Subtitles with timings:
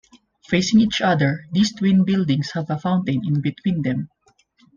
[0.47, 4.09] Facing each other, these twin buildings have a fountain in between them.